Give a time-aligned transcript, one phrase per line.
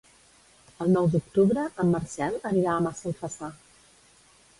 [0.85, 3.51] El nou d'octubre en Marcel anirà a Massalfassar.